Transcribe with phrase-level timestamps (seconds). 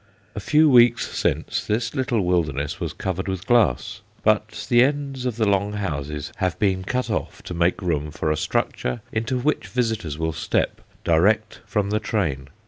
[0.33, 5.35] A few weeks since, this little wilderness was covered with glass, but the ends of
[5.35, 9.67] the long "houses" have been cut off to make room for a structure into which
[9.67, 12.47] visitors will step direct from the train.